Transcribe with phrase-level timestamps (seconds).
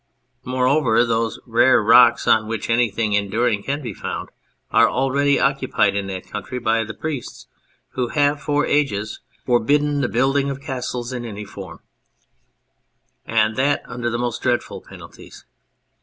[0.43, 4.33] Moreover, those rare rocks on which anything enduring can be founded
[4.71, 7.45] are already occupied in that country by the priests,
[7.89, 11.81] who have for ages for bidden the building of castles in any form,
[13.27, 15.45] and that under the most dreadful penalties.